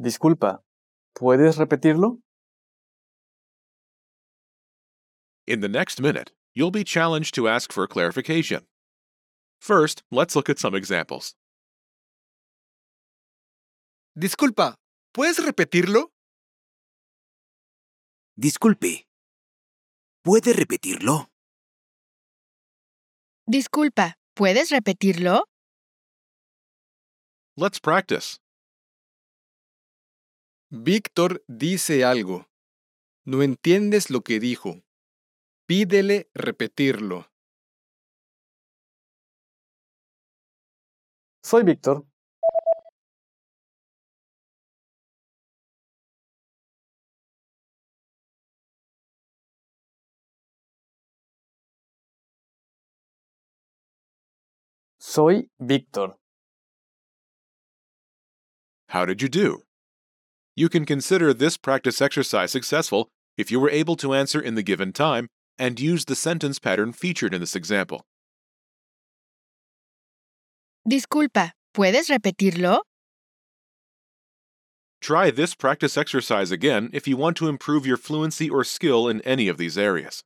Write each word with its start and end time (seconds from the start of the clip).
Disculpa, 0.00 0.62
¿puedes 1.12 1.56
repetirlo? 1.56 2.20
In 5.48 5.60
the 5.60 5.68
next 5.68 6.00
minute, 6.00 6.30
you'll 6.54 6.70
be 6.70 6.84
challenged 6.84 7.34
to 7.34 7.48
ask 7.48 7.72
for 7.72 7.88
clarification. 7.88 8.68
First, 9.60 10.04
let's 10.12 10.36
look 10.36 10.48
at 10.48 10.60
some 10.60 10.76
examples. 10.76 11.34
Disculpa, 14.16 14.76
¿puedes 15.12 15.44
repetirlo? 15.44 16.12
Disculpe. 18.36 19.04
¿Puede 20.22 20.52
repetirlo? 20.52 21.26
Disculpa, 23.48 24.14
¿puedes 24.36 24.70
repetirlo? 24.70 25.42
Let's 27.56 27.80
practice. 27.80 28.38
Víctor 30.70 31.42
dice 31.48 32.04
algo. 32.04 32.46
No 33.24 33.42
entiendes 33.42 34.10
lo 34.10 34.20
que 34.20 34.38
dijo. 34.38 34.82
Pídele 35.66 36.30
repetirlo. 36.34 37.30
Soy 41.42 41.62
Víctor. 41.64 42.04
Soy 54.98 55.50
Víctor. 55.58 56.18
How 58.90 59.06
did 59.06 59.22
you 59.22 59.28
do? 59.30 59.67
You 60.58 60.68
can 60.68 60.84
consider 60.84 61.32
this 61.32 61.56
practice 61.56 62.02
exercise 62.02 62.50
successful 62.50 63.10
if 63.36 63.52
you 63.52 63.60
were 63.60 63.70
able 63.70 63.94
to 63.94 64.12
answer 64.12 64.40
in 64.40 64.56
the 64.56 64.62
given 64.64 64.92
time 64.92 65.28
and 65.56 65.78
use 65.78 66.04
the 66.04 66.16
sentence 66.16 66.58
pattern 66.58 66.90
featured 66.92 67.32
in 67.32 67.38
this 67.40 67.54
example. 67.54 68.02
Disculpa, 70.84 71.52
¿puedes 71.72 72.10
repetirlo? 72.10 72.80
Try 75.00 75.30
this 75.30 75.54
practice 75.54 75.96
exercise 75.96 76.50
again 76.50 76.90
if 76.92 77.06
you 77.06 77.16
want 77.16 77.36
to 77.36 77.46
improve 77.46 77.86
your 77.86 77.96
fluency 77.96 78.50
or 78.50 78.64
skill 78.64 79.06
in 79.06 79.20
any 79.20 79.46
of 79.46 79.58
these 79.58 79.78
areas. 79.78 80.24